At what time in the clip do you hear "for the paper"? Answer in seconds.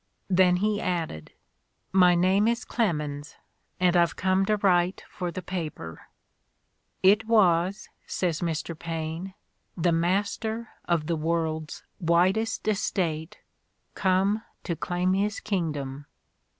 5.07-6.07